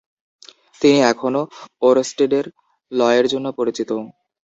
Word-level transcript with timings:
তিনি 0.81 0.99
এখনো 1.11 1.41
ওরস্টেডের 1.81 2.45
লয়ের 2.91 3.25
জন্য 3.33 3.47
পরিচিত। 3.59 3.89